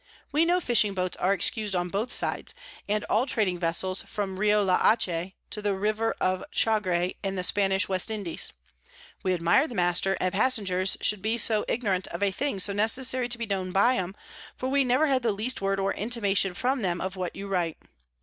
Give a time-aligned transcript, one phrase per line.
[0.31, 2.55] We know Fishing Boats are excus'd on both sides,
[2.89, 7.43] and all trading Vessels from Rio la Hache to the River of Chagre in the
[7.43, 8.51] Spanish West Indies.
[9.21, 13.29] We admire the Master and Passengers should be so ignorant of a thing so necessary
[13.29, 14.15] to be known by 'em,
[14.57, 17.77] for we never had the least word or intimation from them of what you write.